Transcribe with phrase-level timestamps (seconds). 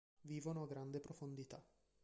[0.21, 1.63] Vivono a grande profondità.